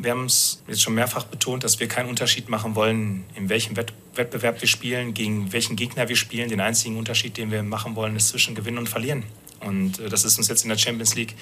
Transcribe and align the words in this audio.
Wir 0.00 0.12
haben 0.12 0.26
es 0.26 0.62
jetzt 0.68 0.80
schon 0.80 0.94
mehrfach 0.94 1.24
betont, 1.24 1.64
dass 1.64 1.80
wir 1.80 1.88
keinen 1.88 2.08
Unterschied 2.08 2.48
machen 2.48 2.76
wollen, 2.76 3.24
in 3.34 3.48
welchem 3.48 3.76
Wettbewerb 3.76 4.60
wir 4.60 4.68
spielen, 4.68 5.12
gegen 5.12 5.52
welchen 5.52 5.74
Gegner 5.74 6.08
wir 6.08 6.14
spielen. 6.14 6.48
Den 6.48 6.60
einzigen 6.60 6.96
Unterschied, 6.96 7.36
den 7.36 7.50
wir 7.50 7.64
machen 7.64 7.96
wollen, 7.96 8.14
ist 8.14 8.28
zwischen 8.28 8.54
Gewinnen 8.54 8.78
und 8.78 8.88
Verlieren. 8.88 9.24
Und 9.58 9.98
äh, 9.98 10.08
das 10.08 10.24
ist 10.24 10.38
uns 10.38 10.46
jetzt 10.46 10.62
in 10.62 10.68
der 10.68 10.78
Champions 10.78 11.16
League 11.16 11.34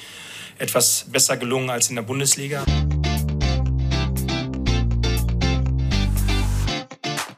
etwas 0.57 1.05
besser 1.13 1.37
gelungen 1.37 1.69
als 1.69 1.91
in 1.91 1.97
der 1.97 2.03
Bundesliga. 2.03 2.65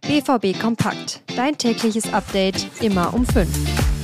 BVB 0.03 0.57
Kompakt. 0.61 1.23
Dein 1.35 1.59
tägliches 1.59 2.13
Update 2.13 2.65
immer 2.81 3.13
um 3.13 3.27
5. 3.27 3.98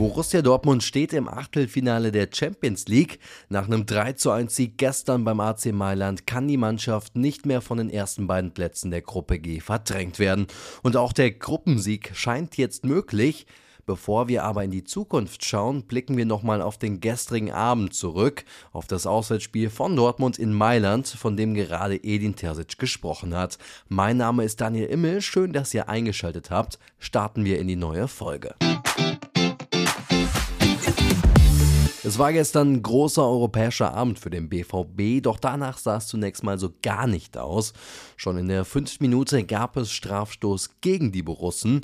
Borussia 0.00 0.40
Dortmund 0.40 0.82
steht 0.82 1.12
im 1.12 1.28
Achtelfinale 1.28 2.10
der 2.10 2.30
Champions 2.32 2.88
League. 2.88 3.18
Nach 3.50 3.66
einem 3.66 3.84
3:1 3.84 4.48
Sieg 4.48 4.78
gestern 4.78 5.24
beim 5.24 5.40
AC 5.40 5.72
Mailand 5.72 6.26
kann 6.26 6.48
die 6.48 6.56
Mannschaft 6.56 7.16
nicht 7.16 7.44
mehr 7.44 7.60
von 7.60 7.76
den 7.76 7.90
ersten 7.90 8.26
beiden 8.26 8.54
Plätzen 8.54 8.90
der 8.90 9.02
Gruppe 9.02 9.38
G 9.38 9.60
verdrängt 9.60 10.18
werden. 10.18 10.46
Und 10.82 10.96
auch 10.96 11.12
der 11.12 11.32
Gruppensieg 11.32 12.12
scheint 12.14 12.56
jetzt 12.56 12.86
möglich. 12.86 13.44
Bevor 13.84 14.28
wir 14.28 14.44
aber 14.44 14.64
in 14.64 14.70
die 14.70 14.84
Zukunft 14.84 15.44
schauen, 15.44 15.82
blicken 15.82 16.16
wir 16.16 16.24
nochmal 16.24 16.62
auf 16.62 16.78
den 16.78 17.00
gestrigen 17.00 17.52
Abend 17.52 17.92
zurück, 17.92 18.44
auf 18.72 18.86
das 18.86 19.06
Auswärtsspiel 19.06 19.68
von 19.68 19.96
Dortmund 19.96 20.38
in 20.38 20.54
Mailand, 20.54 21.08
von 21.08 21.36
dem 21.36 21.52
gerade 21.52 21.96
Edin 21.96 22.36
Terzic 22.36 22.78
gesprochen 22.78 23.36
hat. 23.36 23.58
Mein 23.90 24.16
Name 24.16 24.44
ist 24.44 24.62
Daniel 24.62 24.86
Immel, 24.86 25.20
schön, 25.20 25.52
dass 25.52 25.74
ihr 25.74 25.90
eingeschaltet 25.90 26.50
habt. 26.50 26.78
Starten 26.98 27.44
wir 27.44 27.58
in 27.58 27.68
die 27.68 27.76
neue 27.76 28.08
Folge. 28.08 28.54
Es 32.10 32.18
war 32.18 32.32
gestern 32.32 32.72
ein 32.72 32.82
großer 32.82 33.24
europäischer 33.24 33.94
Abend 33.94 34.18
für 34.18 34.30
den 34.30 34.48
BVB, 34.48 35.22
doch 35.22 35.38
danach 35.38 35.78
sah 35.78 35.98
es 35.98 36.08
zunächst 36.08 36.42
mal 36.42 36.58
so 36.58 36.72
gar 36.82 37.06
nicht 37.06 37.38
aus. 37.38 37.72
Schon 38.16 38.36
in 38.36 38.48
der 38.48 38.64
fünften 38.64 39.04
Minute 39.04 39.44
gab 39.44 39.76
es 39.76 39.92
Strafstoß 39.92 40.80
gegen 40.80 41.12
die 41.12 41.22
Borussen. 41.22 41.82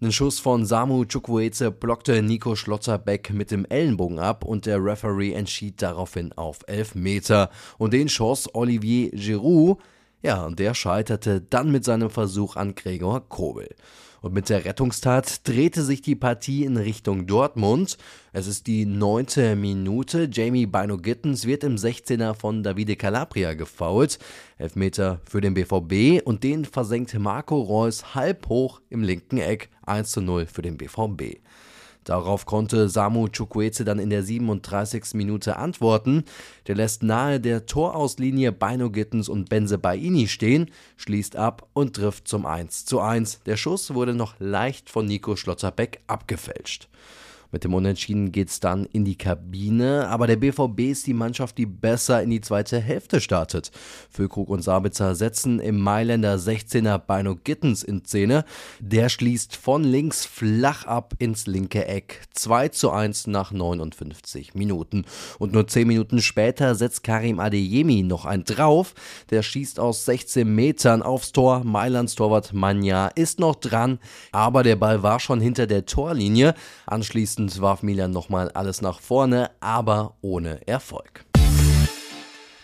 Einen 0.00 0.12
Schuss 0.12 0.38
von 0.38 0.64
Samu 0.64 1.04
Chukwueze 1.04 1.70
blockte 1.70 2.22
Nico 2.22 2.56
Schlotterbeck 2.56 3.34
mit 3.34 3.50
dem 3.50 3.66
Ellenbogen 3.66 4.18
ab 4.18 4.46
und 4.46 4.64
der 4.64 4.82
Referee 4.82 5.34
entschied 5.34 5.82
daraufhin 5.82 6.32
auf 6.32 6.60
11 6.66 6.94
Meter. 6.94 7.50
Und 7.76 7.92
den 7.92 8.08
schoss 8.08 8.48
Olivier 8.54 9.10
Giroud. 9.10 9.76
Ja, 10.22 10.46
und 10.46 10.58
der 10.58 10.72
scheiterte 10.72 11.42
dann 11.42 11.70
mit 11.70 11.84
seinem 11.84 12.08
Versuch 12.08 12.56
an 12.56 12.74
Gregor 12.74 13.28
Kobel. 13.28 13.68
Und 14.20 14.34
mit 14.34 14.48
der 14.48 14.64
Rettungstat 14.64 15.48
drehte 15.48 15.82
sich 15.82 16.02
die 16.02 16.14
Partie 16.14 16.64
in 16.64 16.76
Richtung 16.76 17.26
Dortmund. 17.26 17.96
Es 18.32 18.46
ist 18.46 18.66
die 18.66 18.84
neunte 18.84 19.56
Minute. 19.56 20.28
Jamie 20.30 20.66
Bino 20.66 20.98
Gittens 20.98 21.46
wird 21.46 21.64
im 21.64 21.76
16er 21.76 22.34
von 22.34 22.62
Davide 22.62 22.96
Calabria 22.96 23.54
gefoult. 23.54 24.18
Elfmeter 24.58 25.20
für 25.24 25.40
den 25.40 25.54
BVB 25.54 26.24
und 26.24 26.44
den 26.44 26.64
versenkt 26.64 27.18
Marco 27.18 27.60
Reus 27.60 28.14
halb 28.14 28.48
hoch 28.48 28.80
im 28.90 29.02
linken 29.02 29.38
Eck. 29.38 29.70
1 29.86 30.10
zu 30.10 30.20
0 30.20 30.46
für 30.46 30.62
den 30.62 30.76
BVB. 30.76 31.38
Darauf 32.04 32.46
konnte 32.46 32.88
Samu 32.88 33.28
Chukwueze 33.28 33.84
dann 33.84 33.98
in 33.98 34.10
der 34.10 34.22
37. 34.22 35.14
Minute 35.14 35.56
antworten. 35.56 36.24
Der 36.66 36.74
lässt 36.74 37.02
nahe 37.02 37.40
der 37.40 37.66
Torauslinie 37.66 38.52
Bino 38.52 38.90
Gittens 38.90 39.28
und 39.28 39.48
Benze 39.48 39.78
Baini 39.78 40.26
stehen, 40.28 40.70
schließt 40.96 41.36
ab 41.36 41.68
und 41.72 41.96
trifft 41.96 42.28
zum 42.28 42.46
1 42.46 42.86
zu 42.86 43.00
1. 43.00 43.42
Der 43.44 43.56
Schuss 43.56 43.94
wurde 43.94 44.14
noch 44.14 44.34
leicht 44.38 44.90
von 44.90 45.06
Nico 45.06 45.36
Schlotterbeck 45.36 46.00
abgefälscht. 46.06 46.88
Mit 47.52 47.64
dem 47.64 47.74
Unentschieden 47.74 48.32
geht 48.32 48.48
es 48.48 48.60
dann 48.60 48.86
in 48.86 49.04
die 49.04 49.16
Kabine, 49.16 50.08
aber 50.08 50.26
der 50.26 50.36
BVB 50.36 50.80
ist 50.90 51.06
die 51.06 51.14
Mannschaft, 51.14 51.58
die 51.58 51.66
besser 51.66 52.22
in 52.22 52.30
die 52.30 52.40
zweite 52.40 52.78
Hälfte 52.80 53.20
startet. 53.20 53.70
Füllkrug 54.10 54.48
und 54.48 54.62
Sabitzer 54.62 55.14
setzen 55.14 55.58
im 55.58 55.80
Mailänder 55.80 56.36
16er 56.36 56.98
Bino 56.98 57.36
Gittens 57.42 57.82
in 57.82 58.04
Szene. 58.04 58.44
Der 58.78 59.08
schließt 59.08 59.56
von 59.56 59.82
links 59.82 60.26
flach 60.26 60.86
ab 60.86 61.14
ins 61.18 61.46
linke 61.46 61.86
Eck. 61.86 62.22
2 62.34 62.68
zu 62.68 62.90
1 62.90 63.26
nach 63.26 63.50
59 63.50 64.54
Minuten. 64.54 65.04
Und 65.38 65.52
nur 65.52 65.66
10 65.66 65.88
Minuten 65.88 66.22
später 66.22 66.74
setzt 66.74 67.02
Karim 67.02 67.40
Adeyemi 67.40 68.02
noch 68.02 68.26
ein 68.26 68.44
drauf. 68.44 68.94
Der 69.30 69.42
schießt 69.42 69.80
aus 69.80 70.04
16 70.04 70.52
Metern 70.54 71.02
aufs 71.02 71.32
Tor. 71.32 71.64
Mailands 71.64 72.14
Torwart 72.14 72.52
Manja 72.52 73.08
ist 73.08 73.40
noch 73.40 73.56
dran, 73.56 73.98
aber 74.32 74.62
der 74.62 74.76
Ball 74.76 75.02
war 75.02 75.18
schon 75.20 75.40
hinter 75.40 75.66
der 75.66 75.86
Torlinie. 75.86 76.54
Anschließend 76.86 77.39
Anschließend 77.40 77.62
warf 77.62 77.82
Milan 77.82 78.10
nochmal 78.10 78.50
alles 78.50 78.82
nach 78.82 79.00
vorne, 79.00 79.50
aber 79.60 80.14
ohne 80.20 80.66
Erfolg. 80.68 81.29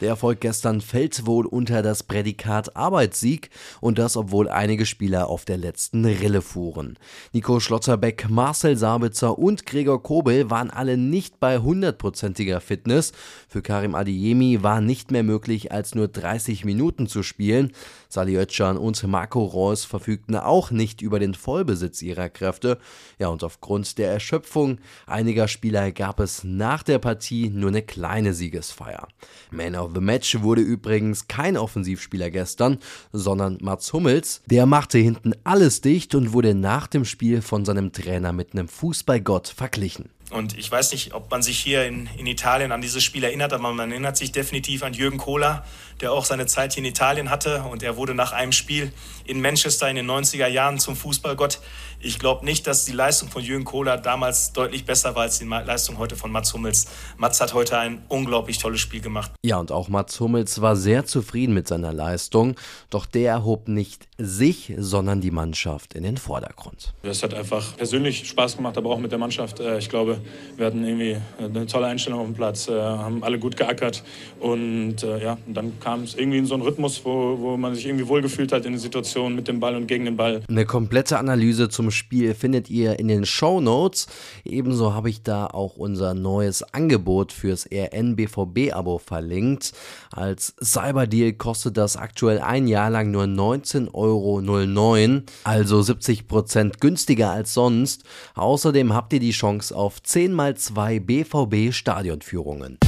Der 0.00 0.10
Erfolg 0.10 0.40
gestern 0.40 0.82
fällt 0.82 1.24
wohl 1.24 1.46
unter 1.46 1.82
das 1.82 2.02
Prädikat 2.02 2.76
Arbeitssieg 2.76 3.48
und 3.80 3.98
das, 3.98 4.16
obwohl 4.16 4.48
einige 4.48 4.84
Spieler 4.84 5.28
auf 5.28 5.46
der 5.46 5.56
letzten 5.56 6.04
Rille 6.04 6.42
fuhren. 6.42 6.98
Nico 7.32 7.60
Schlotterbeck, 7.60 8.28
Marcel 8.28 8.76
Sabitzer 8.76 9.38
und 9.38 9.64
Gregor 9.64 10.02
Kobel 10.02 10.50
waren 10.50 10.70
alle 10.70 10.98
nicht 10.98 11.40
bei 11.40 11.58
hundertprozentiger 11.58 12.60
Fitness. 12.60 13.12
Für 13.48 13.62
Karim 13.62 13.94
Adiemi 13.94 14.62
war 14.62 14.82
nicht 14.82 15.10
mehr 15.10 15.22
möglich, 15.22 15.72
als 15.72 15.94
nur 15.94 16.08
30 16.08 16.66
Minuten 16.66 17.06
zu 17.06 17.22
spielen. 17.22 17.72
Sali 18.10 18.36
Özcan 18.36 18.76
und 18.76 19.02
Marco 19.06 19.44
Reus 19.44 19.84
verfügten 19.84 20.36
auch 20.36 20.70
nicht 20.70 21.00
über 21.00 21.18
den 21.18 21.34
Vollbesitz 21.34 22.02
ihrer 22.02 22.28
Kräfte. 22.28 22.78
Ja, 23.18 23.28
und 23.28 23.42
aufgrund 23.42 23.96
der 23.96 24.10
Erschöpfung 24.10 24.78
einiger 25.06 25.48
Spieler 25.48 25.90
gab 25.90 26.20
es 26.20 26.44
nach 26.44 26.82
der 26.82 26.98
Partie 26.98 27.48
nur 27.48 27.70
eine 27.70 27.82
kleine 27.82 28.34
Siegesfeier. 28.34 29.08
Man 29.50 29.74
of 29.86 29.92
the 29.94 30.00
Match 30.00 30.42
wurde 30.42 30.60
übrigens 30.60 31.28
kein 31.28 31.56
Offensivspieler 31.56 32.30
gestern, 32.30 32.78
sondern 33.12 33.58
Mats 33.62 33.92
Hummels. 33.92 34.42
Der 34.46 34.66
machte 34.66 34.98
hinten 34.98 35.32
alles 35.44 35.80
dicht 35.80 36.14
und 36.14 36.32
wurde 36.32 36.54
nach 36.54 36.86
dem 36.86 37.04
Spiel 37.04 37.40
von 37.40 37.64
seinem 37.64 37.92
Trainer 37.92 38.32
mit 38.32 38.52
einem 38.52 38.68
Fußballgott 38.68 39.48
verglichen. 39.48 40.10
Und 40.30 40.58
ich 40.58 40.70
weiß 40.70 40.90
nicht, 40.90 41.14
ob 41.14 41.30
man 41.30 41.42
sich 41.42 41.58
hier 41.58 41.86
in, 41.86 42.08
in 42.18 42.26
Italien 42.26 42.72
an 42.72 42.80
dieses 42.80 43.04
Spiel 43.04 43.22
erinnert, 43.22 43.52
aber 43.52 43.72
man 43.72 43.90
erinnert 43.90 44.16
sich 44.16 44.32
definitiv 44.32 44.82
an 44.82 44.92
Jürgen 44.92 45.18
Kohler, 45.18 45.64
der 46.00 46.12
auch 46.12 46.24
seine 46.24 46.46
Zeit 46.46 46.72
hier 46.72 46.82
in 46.82 46.88
Italien 46.88 47.30
hatte. 47.30 47.62
Und 47.62 47.84
er 47.84 47.96
wurde 47.96 48.14
nach 48.14 48.32
einem 48.32 48.52
Spiel 48.52 48.92
in 49.24 49.40
Manchester 49.40 49.88
in 49.88 49.96
den 49.96 50.10
90er 50.10 50.48
Jahren 50.48 50.78
zum 50.80 50.96
Fußballgott. 50.96 51.60
Ich 52.00 52.18
glaube 52.18 52.44
nicht, 52.44 52.66
dass 52.66 52.84
die 52.84 52.92
Leistung 52.92 53.28
von 53.30 53.42
Jürgen 53.42 53.64
Kohler 53.64 53.96
damals 53.96 54.52
deutlich 54.52 54.84
besser 54.84 55.14
war 55.14 55.22
als 55.22 55.38
die 55.38 55.44
Leistung 55.44 55.98
heute 55.98 56.16
von 56.16 56.30
Mats 56.30 56.52
Hummels. 56.52 56.86
Mats 57.16 57.40
hat 57.40 57.54
heute 57.54 57.78
ein 57.78 58.02
unglaublich 58.08 58.58
tolles 58.58 58.80
Spiel 58.80 59.00
gemacht. 59.00 59.30
Ja, 59.44 59.58
und 59.58 59.72
auch 59.72 59.88
Mats 59.88 60.20
Hummels 60.20 60.60
war 60.60 60.76
sehr 60.76 61.06
zufrieden 61.06 61.54
mit 61.54 61.68
seiner 61.68 61.92
Leistung. 61.92 62.56
Doch 62.90 63.06
der 63.06 63.30
erhob 63.30 63.68
nicht 63.68 64.08
sich, 64.18 64.74
sondern 64.76 65.20
die 65.20 65.30
Mannschaft 65.30 65.94
in 65.94 66.02
den 66.02 66.16
Vordergrund. 66.16 66.92
Es 67.02 67.22
hat 67.22 67.32
einfach 67.32 67.76
persönlich 67.76 68.28
Spaß 68.28 68.56
gemacht, 68.56 68.76
aber 68.76 68.90
auch 68.90 68.98
mit 68.98 69.12
der 69.12 69.18
Mannschaft. 69.18 69.60
Äh, 69.60 69.78
ich 69.78 69.88
glaube, 69.88 70.15
wir 70.56 70.66
hatten 70.66 70.84
irgendwie 70.84 71.16
eine 71.38 71.66
tolle 71.66 71.86
Einstellung 71.86 72.20
auf 72.20 72.26
dem 72.26 72.34
Platz, 72.34 72.68
äh, 72.68 72.72
haben 72.72 73.22
alle 73.22 73.38
gut 73.38 73.56
geackert 73.56 74.02
und 74.40 75.02
äh, 75.02 75.22
ja, 75.22 75.38
dann 75.46 75.78
kam 75.80 76.02
es 76.02 76.14
irgendwie 76.14 76.38
in 76.38 76.46
so 76.46 76.54
einen 76.54 76.62
Rhythmus, 76.62 77.02
wo, 77.04 77.38
wo 77.38 77.56
man 77.56 77.74
sich 77.74 77.86
irgendwie 77.86 78.08
wohlgefühlt 78.08 78.52
hat 78.52 78.64
in 78.64 78.72
der 78.72 78.80
Situation 78.80 79.34
mit 79.34 79.48
dem 79.48 79.60
Ball 79.60 79.76
und 79.76 79.86
gegen 79.86 80.04
den 80.04 80.16
Ball. 80.16 80.42
Eine 80.48 80.66
komplette 80.66 81.18
Analyse 81.18 81.68
zum 81.68 81.90
Spiel 81.90 82.34
findet 82.34 82.70
ihr 82.70 82.98
in 82.98 83.08
den 83.08 83.26
Show 83.26 83.60
Notes. 83.60 84.06
Ebenso 84.44 84.94
habe 84.94 85.10
ich 85.10 85.22
da 85.22 85.46
auch 85.46 85.76
unser 85.76 86.14
neues 86.14 86.62
Angebot 86.74 87.32
fürs 87.32 87.66
RN-BVB-Abo 87.70 88.98
verlinkt. 88.98 89.72
Als 90.10 90.54
Cyberdeal 90.62 91.32
kostet 91.34 91.76
das 91.76 91.96
aktuell 91.96 92.40
ein 92.40 92.66
Jahr 92.66 92.90
lang 92.90 93.10
nur 93.10 93.24
19,09 93.24 93.94
Euro, 93.94 95.22
also 95.44 95.80
70% 95.80 96.80
günstiger 96.80 97.30
als 97.30 97.54
sonst. 97.54 98.04
Außerdem 98.34 98.94
habt 98.94 99.12
ihr 99.12 99.20
die 99.20 99.30
Chance 99.30 99.76
auf 99.76 100.02
10 100.06 100.32
mal 100.32 100.56
2 100.56 101.00
BVB 101.00 101.72
Stadionführungen. 101.74 102.78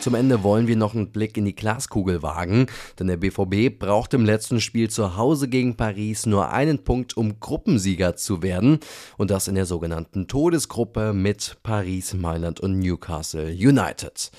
Zum 0.00 0.14
Ende 0.14 0.42
wollen 0.42 0.68
wir 0.68 0.76
noch 0.76 0.94
einen 0.94 1.12
Blick 1.12 1.36
in 1.36 1.44
die 1.44 1.54
Glaskugel 1.54 2.22
wagen, 2.22 2.64
denn 2.98 3.08
der 3.08 3.18
BVB 3.18 3.78
braucht 3.78 4.14
im 4.14 4.24
letzten 4.24 4.58
Spiel 4.58 4.88
zu 4.88 5.18
Hause 5.18 5.48
gegen 5.48 5.76
Paris 5.76 6.24
nur 6.24 6.50
einen 6.50 6.82
Punkt, 6.82 7.14
um 7.14 7.40
Gruppensieger 7.40 8.16
zu 8.16 8.42
werden 8.42 8.78
und 9.18 9.30
das 9.30 9.48
in 9.48 9.54
der 9.54 9.66
sogenannten 9.66 10.28
Todesgruppe 10.28 11.12
mit 11.12 11.58
Paris, 11.62 12.14
Mailand 12.14 12.58
und 12.58 12.78
Newcastle 12.78 13.50
United. 13.50 14.30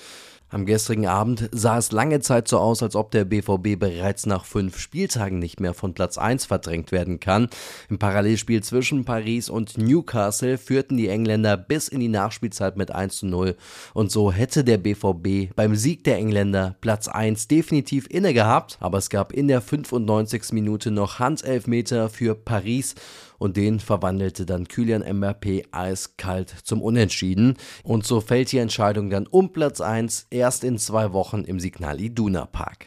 Am 0.52 0.66
gestrigen 0.66 1.06
Abend 1.06 1.48
sah 1.50 1.78
es 1.78 1.92
lange 1.92 2.20
Zeit 2.20 2.46
so 2.46 2.58
aus, 2.58 2.82
als 2.82 2.94
ob 2.94 3.10
der 3.10 3.24
BVB 3.24 3.78
bereits 3.78 4.26
nach 4.26 4.44
fünf 4.44 4.78
Spieltagen 4.78 5.38
nicht 5.38 5.60
mehr 5.60 5.72
von 5.72 5.94
Platz 5.94 6.18
1 6.18 6.44
verdrängt 6.44 6.92
werden 6.92 7.20
kann. 7.20 7.48
Im 7.88 7.98
Parallelspiel 7.98 8.62
zwischen 8.62 9.06
Paris 9.06 9.48
und 9.48 9.78
Newcastle 9.78 10.58
führten 10.58 10.98
die 10.98 11.08
Engländer 11.08 11.56
bis 11.56 11.88
in 11.88 12.00
die 12.00 12.08
Nachspielzeit 12.08 12.76
mit 12.76 12.90
1 12.90 13.16
zu 13.16 13.26
0 13.26 13.56
und 13.94 14.12
so 14.12 14.30
hätte 14.30 14.62
der 14.62 14.76
BVB 14.76 15.54
beim 15.56 15.74
Sieg 15.74 16.04
der 16.04 16.18
Engländer 16.18 16.76
Platz 16.82 17.08
1 17.08 17.48
definitiv 17.48 18.06
inne 18.10 18.34
gehabt, 18.34 18.76
aber 18.80 18.98
es 18.98 19.08
gab 19.08 19.32
in 19.32 19.48
der 19.48 19.62
95. 19.62 20.52
Minute 20.52 20.90
noch 20.90 21.18
Handelfmeter 21.18 22.10
für 22.10 22.34
Paris 22.34 22.94
und 23.42 23.56
den 23.56 23.80
verwandelte 23.80 24.46
dann 24.46 24.68
Kylian 24.68 25.02
Mbappé 25.02 25.64
eiskalt 25.72 26.54
zum 26.62 26.80
Unentschieden. 26.80 27.56
Und 27.82 28.06
so 28.06 28.20
fällt 28.20 28.52
die 28.52 28.58
Entscheidung 28.58 29.10
dann 29.10 29.26
um 29.26 29.52
Platz 29.52 29.80
1 29.80 30.28
erst 30.30 30.62
in 30.62 30.78
zwei 30.78 31.12
Wochen 31.12 31.42
im 31.42 31.58
Signal 31.58 32.00
Iduna 32.00 32.46
Park. 32.46 32.86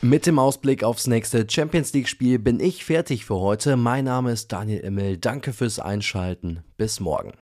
Mit 0.00 0.26
dem 0.26 0.38
Ausblick 0.38 0.82
aufs 0.82 1.06
nächste 1.06 1.46
Champions 1.48 1.92
League-Spiel 1.92 2.38
bin 2.38 2.58
ich 2.58 2.84
fertig 2.84 3.26
für 3.26 3.38
heute. 3.38 3.76
Mein 3.76 4.06
Name 4.06 4.32
ist 4.32 4.50
Daniel 4.50 4.80
Immel. 4.80 5.18
Danke 5.18 5.52
fürs 5.52 5.78
Einschalten. 5.78 6.64
Bis 6.78 7.00
morgen. 7.00 7.32